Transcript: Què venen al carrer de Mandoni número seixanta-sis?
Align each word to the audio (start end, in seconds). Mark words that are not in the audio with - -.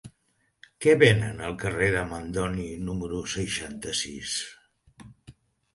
Què 0.85 0.95
venen 1.03 1.43
al 1.49 1.53
carrer 1.65 1.89
de 1.97 2.01
Mandoni 2.15 2.67
número 2.89 3.21
seixanta-sis? 3.37 4.37